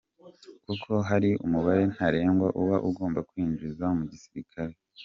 [0.65, 4.75] Kuko hari umubare ntarengwa uba ugomba kwinjizwa mu gisilikare.